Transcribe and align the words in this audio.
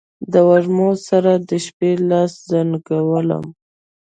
د 0.31 0.33
وږمو 0.49 0.89
سره، 1.07 1.31
د 1.49 1.51
شپې 1.65 1.91
لاس 2.09 2.31
زنګولم 2.49 3.45